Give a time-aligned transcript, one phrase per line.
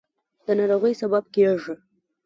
[0.45, 1.73] د ناروغۍ سبب کېږي.